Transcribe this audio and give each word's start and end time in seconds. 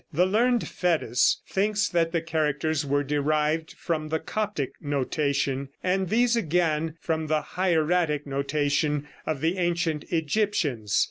The 0.11 0.25
learned 0.25 0.63
Fétis 0.65 1.41
thinks 1.47 1.87
that 1.87 2.11
the 2.11 2.23
characters 2.23 2.83
were 2.87 3.03
derived 3.03 3.73
from 3.73 4.09
the 4.09 4.17
Coptic 4.17 4.71
notation, 4.81 5.69
and 5.83 6.09
these 6.09 6.35
again 6.35 6.95
from 6.99 7.27
the 7.27 7.41
hieratic 7.43 8.25
notation 8.25 9.07
of 9.27 9.41
the 9.41 9.59
ancient 9.59 10.05
Egyptians. 10.11 10.99